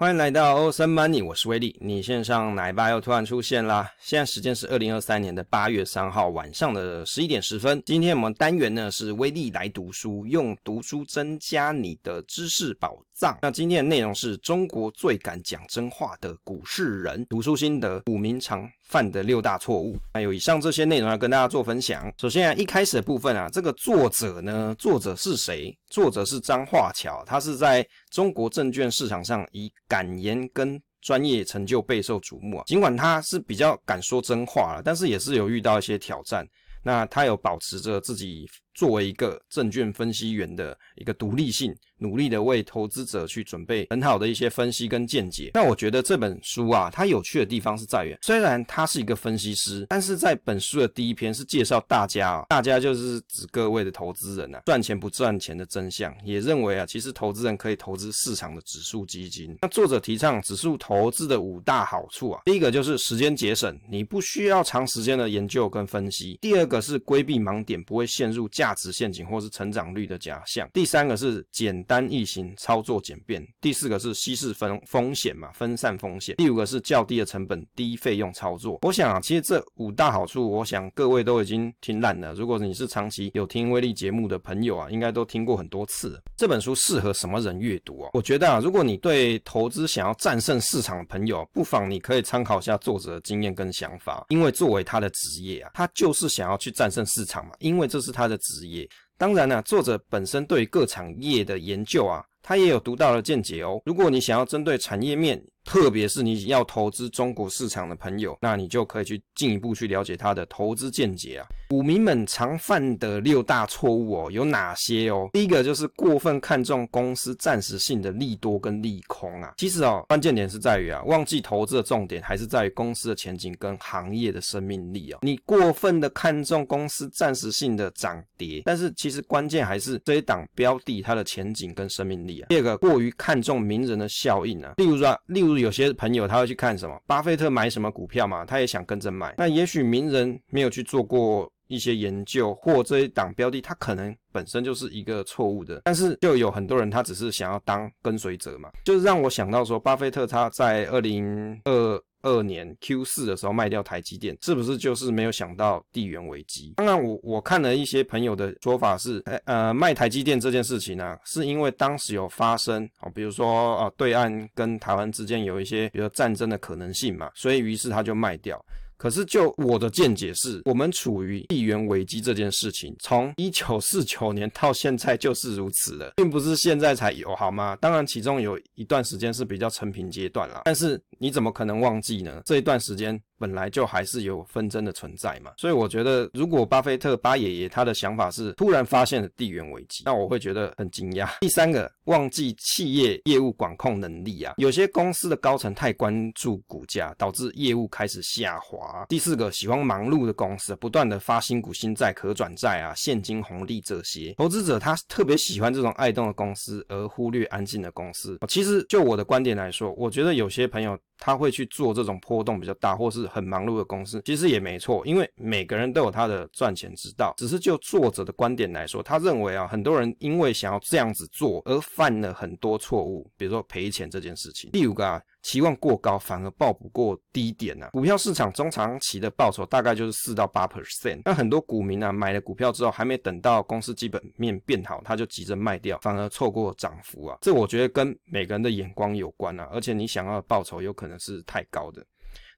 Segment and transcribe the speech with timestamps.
[0.00, 1.76] 欢迎来到欧森 money，我是威利。
[1.78, 3.86] 你线上奶爸又突然出现啦！
[4.00, 7.82] 现在时间是二零二三年的八月三号晚上的十一点十分。
[7.84, 12.96] 今天我们单元呢是威力来读书，用读书增加你的知识宝
[13.42, 19.98] 那今天的内容是中国最敢讲真话的股市人，读书心得，股民常犯的六大错误。
[20.14, 22.10] 还有以上这些内容要跟大家做分享。
[22.16, 25.76] 首先啊，一开始的部分啊，这个作者呢，作者是谁？
[25.90, 32.64] 作者是张化桥，他是在中国证券市场上以敢言跟专业成就备受瞩目啊。
[32.66, 36.46] 尽管他是比较敢说真话了，但是也是有遇到一些挑战。
[36.82, 38.48] 那他有保持着自己
[38.80, 41.76] 作为一个证券分析员的一个独立性。
[42.02, 45.50] 努力的为投资者去准备很好的一些分析跟见解。
[45.52, 59.54] 那我觉得这本书啊，它有趣的地方是在于，虽然他是一个分析师，但是在本书的第一篇是介绍大家啊，大家就是指各位的投资人啊，赚钱不赚钱的真相，也认为啊，其实投资人可以投资市场的指数基金。
[59.60, 71.80] 那作者提倡指数投资的五大好处啊，第一个就是时间节省，你不需要长时间的研究跟分析；第二个是规避盲点，不会陷入价价值陷阱或是成长率的假象；第三个是简。
[71.90, 73.44] 单易行，操作简便。
[73.60, 76.36] 第四个是稀释风风险嘛，分散风险。
[76.36, 78.78] 第五个是较低的成本、低费用操作。
[78.82, 82.32] 我想啊，其实这五大好处，我想各位都已经听烂了。
[82.34, 86.22] 如果你是长期有听威力节目的朋友啊，应该都听过很多次。
[86.36, 88.10] 这本书适合什么人阅读啊？
[88.12, 94.26] 我觉得啊，如果你对投资想要战胜市场的朋友，不妨你可以参考一下作者的经验跟想法。
[94.28, 98.88] 因为作为他的职业啊，他就是想要去战胜市场嘛，因为这是他的职业。
[99.16, 103.80] 当然呢，作者本身对各产业的研究啊，他也有独到的见解哦。
[103.84, 111.46] 如果你想要针对产业面，特别是你要投资中国市场的朋友，那你就可以去进一步去了解他的投资见解啊。
[111.68, 115.28] 股民们常犯的六大错误哦，有哪些哦？
[115.32, 119.52] 第一个就是过分看重公司暂时性的利多跟利空啊。
[119.58, 125.18] 其实哦，关键点是在于啊，忘记投资的重点还是在于公司的前景跟行业的生命力哦。
[125.22, 132.48] 你过分的看重公司暂时性的涨跌，但是其实关键还是这一档标的它的前景跟生命力啊。
[132.48, 135.49] 第二个，过于看重名人的效应啊，例如说，例如。
[135.50, 139.34] 就是有些朋友他会去看什么，巴菲特买什么股票嘛，他也想跟着买。
[139.36, 145.82] 那也许名人没有去做过一些研究，或这一档标的，他可能本身就是一个错误的。
[145.84, 152.02] 但是就有很多人他只是想要当跟随者嘛，就是让我想到说，巴菲特他在二零二。
[152.22, 156.74] 二年 Q 四的时候卖掉台积电，是不是就是没有想到地缘危机？
[156.76, 168.62] 当然我，我看了一些朋友的说法是，呃，卖台积电这件事情呢、是因为当时有发生哦，比如说啊、对岸跟台湾之间有一些比如说战争的可能性嘛，所以于是他就卖掉。
[169.00, 177.74] 可是，就我的见解是，我们处于地缘危机这件事情，从一九四九年到现在就是如此的，并不是现在才有，好吗？
[177.76, 182.42] 当然，其中有一段时间是比较成平阶段了，但是你怎么可能忘记呢？
[182.44, 183.18] 这一段时间。
[183.40, 191.26] 本来就还是有纷争的存在嘛，所以我觉得，如果巴菲特巴爷爷他的想法是突然发现了地缘危机，那我会觉得很惊讶。
[191.40, 199.06] 第三个，忘记企业业务管控能力啊，有些公司的高层太关注股价，导致业务开始下滑。
[199.08, 208.38] 第四个，喜欢忙碌的公司，不断的发新股、新债、可转债啊，现金红利这些，投资者他特别喜欢这种爱动的公司，而忽略安静的公司。
[208.48, 210.98] 其实就我的观点来说，我觉得有些朋友。
[211.22, 217.32] 他会去做这种波动比较大或是很忙碌的公司，其实也没错，因为每个人都有他的赚钱之道。
[217.36, 224.70] 只是就作者的观点来说，他认为啊，很多人因为想要这样子做而犯了很多错误，比如说赔钱这件事情。
[224.72, 225.22] 第五个啊。
[225.42, 227.88] 期望过高，反而报不过低点啊。
[227.92, 231.22] 股票市场中长期的报酬大概就是四到八 percent。
[231.24, 237.38] 那很多股民啊，买了股票之后，还没等到公司基本面变好，他就急着卖掉，反而错过涨幅啊。
[237.40, 242.04] 这我觉得跟每个人的眼光有关啊，而且你想要的报酬有可能是太高的。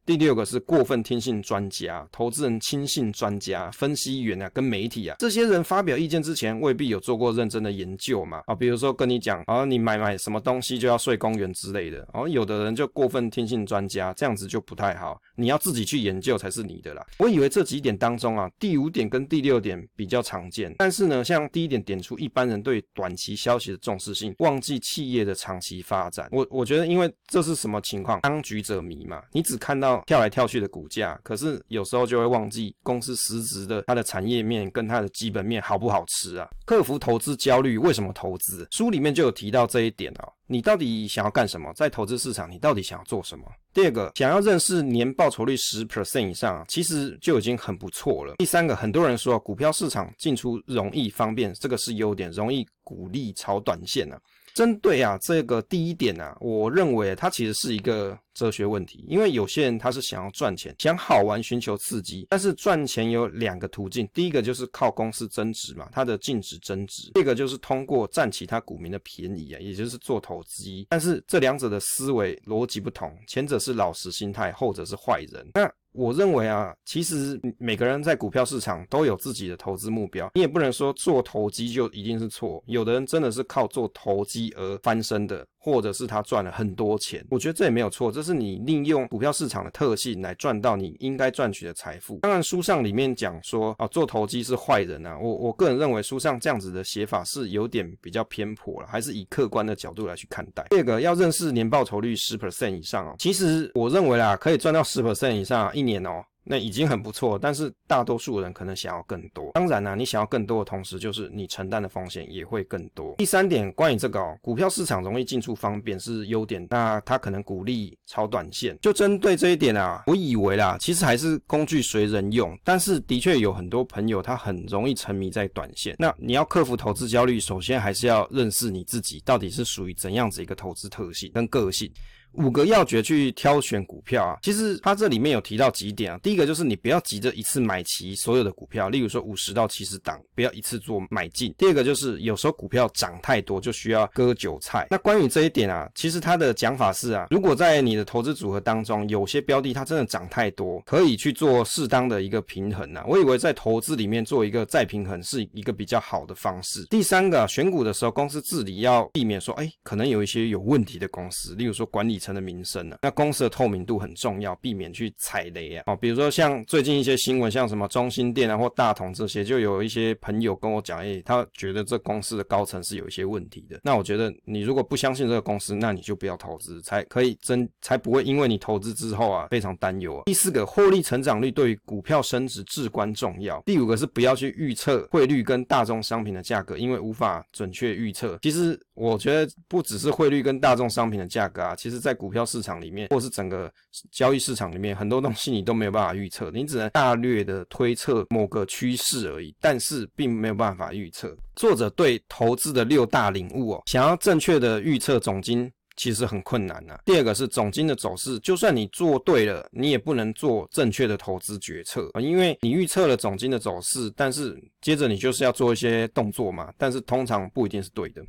[0.04, 8.42] 第六个是过分听信专家，投资人轻信专家、分析员啊，跟媒体啊，这些人发表意见之前未必有做过认真的研究嘛。
[8.46, 12.04] 啊，比如说跟你讲，啊，你买买什么东西就要睡公园之类的。
[12.14, 15.16] 哦，有的人就过分听信专家，这样子就不太好。
[15.36, 17.06] 你要自己去研究才是你的啦。
[17.18, 26.28] 我以为这几点当中啊，第五点跟第六点比较常见，但是呢，像第一点点出一般人对短期消息的重视性，忘记企业的长期发展。
[26.32, 28.20] 我我觉得，因为这是什么情况？
[28.22, 29.91] 当局者迷嘛，你只看到。
[30.06, 36.48] 跳来跳去的股价，可是有时候就会忘记公司实质的它的产业面跟它的基本面好不好吃啊？
[36.64, 38.66] 克服投资焦虑，为什么投资？
[38.70, 40.32] 书里面就有提到这一点哦。
[40.46, 41.72] 你到底想要干什么？
[41.74, 43.44] 在投资市场，你到底想要做什么？
[43.72, 48.34] 第二个，想要认识年报酬率十 percent 以上，其实就已经很不错了。
[48.36, 54.20] 第三个，很多人说股票市场进出容易方便，这个是优点，容易鼓励炒短线啊。
[54.54, 70.86] 针对啊这个第一点啊，我认为它其实是一个哲学问题，因为有些人他是想要赚钱，想好玩，寻求刺激，但是赚钱有两个途径，第一个就是靠公司增值嘛，它的净值增值；第二个就是通过占其他股民的便宜啊，也就是做投机。
[70.88, 75.46] 但是这两者的思维逻辑不同，前者是老实心态，后者是坏人。
[75.54, 82.64] 那我认为啊，其实每个人在股票市场都有自己的投资目标，你也不能说做投机就一定是错。
[82.66, 85.46] 有的人真的是靠做投机而翻身的。
[85.64, 92.18] 或者是他赚了很多钱，我觉得这也没有错，这是你利用股票市场的特性来赚到你应该赚取的财富。
[92.22, 100.66] 当然，书上里面讲说啊，做投机是坏人啊，我我个人认为书上这样子的写法是有点比较偏颇了，还是以客观的角度来去看待。
[100.70, 106.24] 第二个要认识年报酬率十 percent 以上哦，其实我认为啦，可以赚到十 percent 以上，一年哦。
[106.44, 109.50] 那已经很不错，但是大多数人可能想要更多。
[109.54, 113.14] 当然呢、啊，你想要更多的同时，就是你承担的风险也会更多。
[113.18, 118.76] 第三点，关于这个哦，股票市场容易进出方便是优点，那他可能鼓励炒短线。
[118.80, 125.94] 就针对这一点啊，我以为啦，其实还是工具随人用，但是的确有很多朋友他很容易沉迷在短线。
[125.98, 131.90] 那你要克服投资焦虑，首先还是要认识你自己到底是属于怎样子一个投资特性跟个性。
[132.34, 136.18] 五个要诀去挑选股票啊，其实它这里面有提到几点啊。
[136.22, 141.54] 第一个就是你不要急着一次买齐所有的股票，例如说五十到七十档，不要一次做买进。
[141.58, 144.86] 第二个就是有时候股票涨太多，就需要割韭菜。
[144.90, 153.04] 那关于这一点啊，其实它的讲法是啊，如果在你的投资组合当中，有些标的它真的涨太多，可以去做适当的一个平衡啊。
[153.06, 156.86] 我以为在投资里面做一个再平衡是一个比较好的方式。
[156.86, 162.21] 第三个，选股的时候，公司治理要避免说，哎，可能有一些有问题的公司，例如说管理。
[162.22, 162.96] 层的名声呢？
[163.02, 165.82] 那公司的透明度很重要，避免去踩雷啊。
[165.86, 173.80] 哦，比如说像最近一些新闻，像什么中心店啊或大同这些，就有一些朋友跟我讲，哎、他觉得这公司的高层是有一些问题的。
[173.82, 180.22] 那我觉得你如果不相信这个公司，那你就不要投资，才可以真才不会因为你投资之后啊非常担忧啊。
[180.26, 183.60] 第四个，获利成长率对于股票升值至关重要。
[183.66, 188.38] 第五个是不要去预测汇率跟大宗商品的价格，因为无法准确预测。
[188.42, 193.72] 其实我觉得不只是汇率跟大宗商品的价格啊，其实在在股票市场里面，或是整个
[194.10, 201.34] 交易市场里面，很多东西你都没有办法预测，你只能大略的推测某个趋势而已，但是并没有办法预测。
[201.56, 206.98] 作者对投资的六大领悟哦，想要正确的预测总金，其实很困难呐。
[207.06, 218.22] 第二个是总金的走势，就算你做对了，你也不能做正确的投资决策啊，因为你预测了总金的走势，但是接着你就是要做一些动作嘛，但是通常不一定是对的。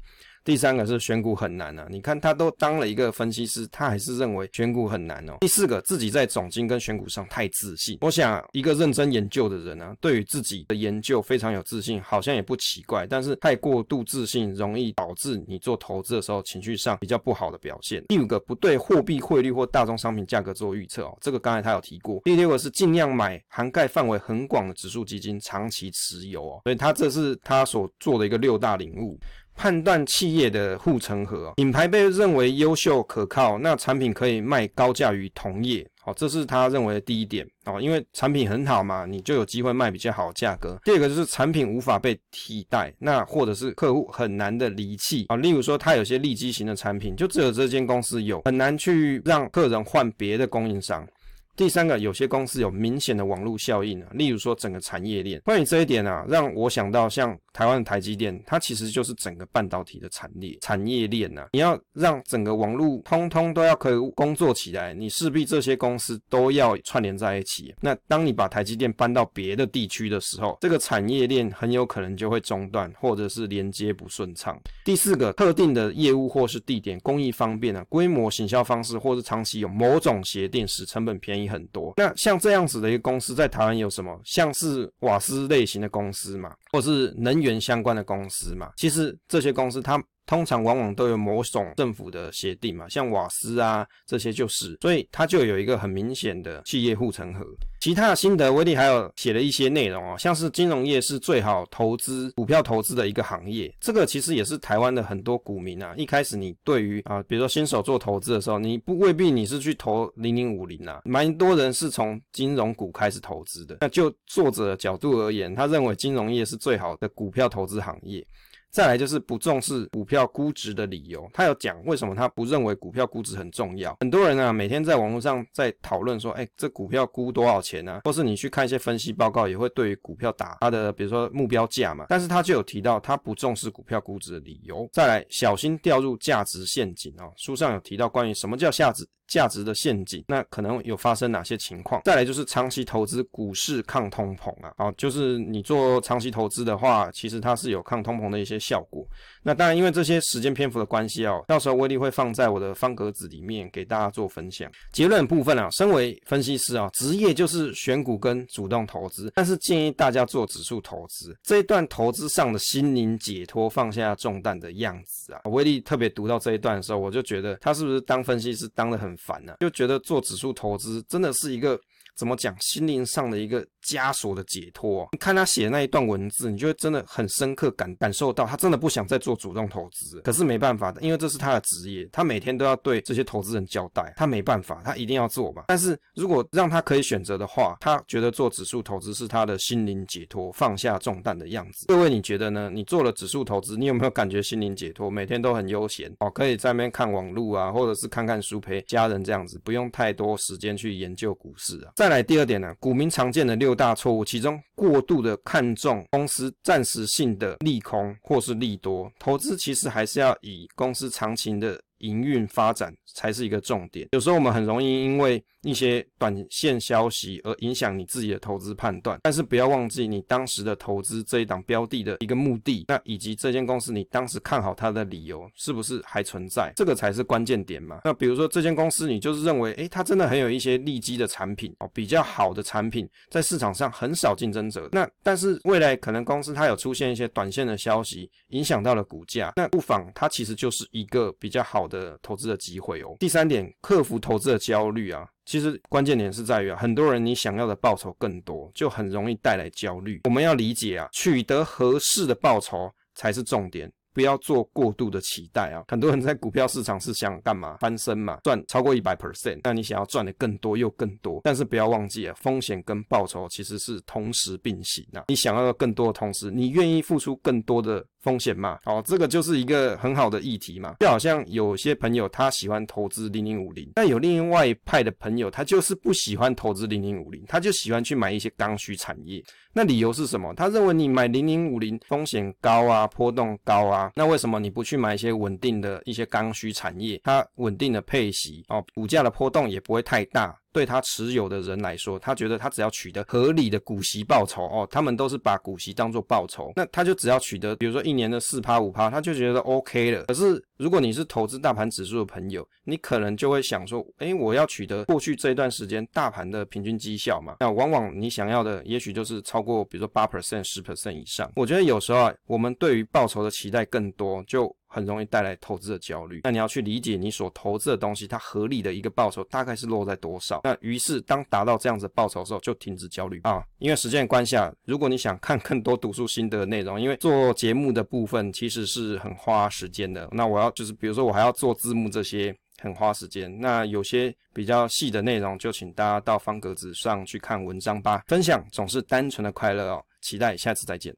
[0.43, 5.37] 第三个是选股很难啊，你看他都当了一个分析师，他还是认为选股很难哦。
[5.39, 7.97] 第四个，自己在总经跟选股上太自信。
[8.01, 13.07] 我想一个认真研究的人啊，对于自己的研究非常有自信，好像也不奇怪。
[13.07, 18.03] 但是太过度自信，容易导致你做投资的时候情绪上比较不好的表现。
[18.09, 22.19] 第五个，不对货币汇率或大宗商品价格做预测哦，这个刚才他有提过。
[22.25, 26.61] 第六个是尽量买涵盖范围很广的指数基金，长期持有哦。
[26.65, 29.17] 所以他这是他所做的一个六大领悟。
[29.55, 40.77] 判断企业的护城河，品牌被认为优秀可靠，那产品可以卖高价于同业，好，这是他认为的第一点哦，因为产品很好嘛，你就有机会卖比较好价格。
[40.83, 51.07] 第二个就是产品无法被替代，那或者是客户很难的离弃啊，例如说他有些利基型的产品，就只有这间公司有，很难去让客人换别的供应商。
[51.55, 55.39] 第三个，有些公司有明显的网络效应啊，例如说整个产业链。
[55.45, 61.45] 关于这一点啊，让我想到像台湾的台积电，它其实就是整个半导体的产业产业链呐。
[61.53, 67.71] 你要让整个网络通通都要可以工作起来，你势必这些公司都要串联在一起。
[67.79, 74.59] 那当你把台积电搬到别的地区的时候，这个产业链很有可能就会中断，或者是连接不顺畅。
[74.83, 81.42] 第四个，特定的业务或是地点工艺方便啊，规模行销方式或是长期有某种协定使成本便宜。
[81.47, 84.19] 很多，那像这样子的一个公司在台湾有什么？
[84.23, 88.71] 像是瓦斯类型的公司嘛，或是能源相关的公司嘛。
[88.77, 97.45] 其实这些公司它通常往往都有某种政府的协定嘛，像瓦斯啊这些就是，所以它就有一个很明显的企业护城河。
[97.81, 105.93] 其他的心得，威利还有写了一些内容哦，像是金融业是最好投资股票投资的一个行业，这个其实也是台湾的很多股民啊。
[105.97, 113.79] 一开始你对于啊，比如说新手做投资的时候，你不未必你是去投零零五零啊，蛮多人是从金融股开始投资的。
[113.81, 118.25] 那就作者的角度而言，他认为金融业是最好的股票投资行业。
[118.73, 123.95] 再来就是不重视股票估值的理由，他有讲为什么他不认为股票估值很重要。
[123.99, 128.01] 很多人啊，每天在网络上在讨论说，哎，这股票估多少钱啊？
[128.03, 132.07] 或是你去看一些分析报告，也会对于股票打它的，比如说目标价嘛。
[132.09, 134.89] 但是他就有提到，他不重视股票估值的理由。
[134.91, 137.31] 再来，小心掉入价值陷阱哦。
[137.37, 139.07] 书上有提到关于什么叫价值。
[139.33, 141.99] 价值的陷阱，那可能有发生哪些情况？
[142.05, 149.03] 再来就是长期投资股市抗通膨啊，好，就是你做长期投资的话，其实它是有抗通膨的一些效果。
[149.41, 154.71] 那当然，因为这些时间篇幅的关系哦，到时候威力会放在我的方格子里面给大家做分享。
[154.91, 161.35] 结论部分啊，身为分析师啊，职业就是选股跟主动投资，但是建议大家做指数投资。
[161.41, 169.55] 这一段投资上的心灵解脱、放下重担的样子啊，威力特别读到这一段的时候，我就觉得他是不是当分析师当得很烦呢？
[169.59, 171.79] 就觉得做指数投资真的是一个
[172.15, 173.65] 怎么讲，心灵上的一个。
[173.83, 185.65] 枷锁的解脱，你看他写的那一段文字，你就会真的很深刻感感受到，他真的不想再做主动投资，可是没办法的，因为这是他的职业，他每天都要对这些投资人交代，他没办法，他一定要做吧。
[185.67, 191.87] 但是如果让他可以选择的话，他觉得做指数投资是他的心灵解脱，放下重担的样子。
[191.87, 192.69] 各位你觉得呢？
[192.73, 195.09] 你做了指数投资，你有没有感觉心灵解脱？
[195.09, 201.91] 每天都很悠闲哦，可以在那边看网路啊，或者是看看书，陪家人这样子，不用太多时间去研究股市啊。
[202.03, 204.61] 再来第二点呢，股民常见的六大错误，其中。
[204.75, 214.07] 过度的看重公司暂时性的利空或是利多，投资其实还是要以公司长期的营运发展才是一个重点。
[214.11, 228.01] 有时候我们很容易因为一些短线消息而影响你自己的投资判断，但是不要忘记你当时的投资这一档标的的一个目的，那以及这间公司你当时看好它的理由是不是还存在，这个才是关键点嘛。
[228.03, 243.15] 那比如说这间公司你就是认为，诶，它真的很有一些利基的产品哦，比较好的产品在市场上很少竞争者，那但是未来可能公司它有出现一些短线的消息影响到了股价，那不妨它其实就是一个比较好的的投资的机会哦。
[243.19, 245.27] 第三点，克服投资的焦虑啊。
[245.45, 250.21] 其实关键点是在于啊，很多人你想要的报酬更多，就很容易带来焦虑。
[250.23, 253.91] 我们要理解啊，取得合适的报酬才是重点。
[254.15, 255.83] 不要做过度的期待啊！
[255.87, 257.75] 很多人在股票市场是想干嘛？
[257.77, 259.59] 翻身嘛，赚超过一百 percent。
[259.63, 265.23] 那你想要赚的更多又更多，但是不要忘记啊，风险跟报酬其实是同时并行啊。
[265.29, 268.79] 你想要的更多的同时，你愿意付出更多的风险嘛？
[268.85, 270.95] 哦，这个就是一个很好的议题嘛。
[271.01, 279.43] 就好像有些朋友他喜欢投资零零五零，但有另外一派的朋友他就是不喜欢投资零零五零，他就喜欢去买一些刚需产业。
[279.73, 280.53] 那理由是什么？
[280.55, 284.11] 他认为你买零零五零风险高啊，波动高啊。
[284.15, 287.19] 那为什么你不去买一些稳定的一些刚需产业？
[287.23, 290.55] 它稳定的配息哦，股价的波动也不会太大。
[290.73, 300.23] 对他持有的人来说，他觉得他只要取得合理的股息报酬哦，他们都是把股息当做报酬，那他就只要取得，比如说一年的四趴五趴，他就觉得 OK 了。
[300.23, 307.57] 可是如果你是投资大盘指数的朋友，你可能就会想说，诶，我要取得过去这一段时间大盘的平均绩效嘛？
[307.59, 311.51] 那往往你想要的，也许就是超过，比如说八 percent、十 percent 以上。
[311.55, 314.75] 我觉得有时候啊，我们对于报酬的期待更多，就。
[314.93, 316.41] 很容易带来投资的焦虑。
[316.43, 320.61] 那你要去理解你所投资的东西，它合理的一个报酬大概是落在多少？
[320.63, 323.63] 那于是当达到这样子报酬的时候，就停止焦虑啊。
[323.79, 330.29] 因为时间关系啊，如果你想看更多读书心得的内容，因为做节目的部分其实是很花时间的。
[330.31, 333.51] 那我要就是比如说我还要做字幕这些，很花时间。
[333.59, 338.23] 那有些比较细的内容，就请大家到方格子上去看文章吧。
[338.27, 340.03] 分享总是单纯的快乐哦。
[340.21, 341.11] 期待下次再见。